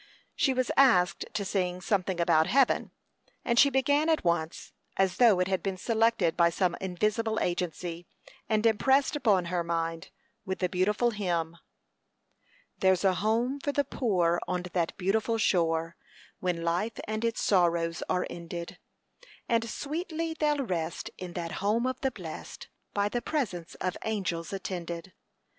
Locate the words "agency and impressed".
7.39-9.15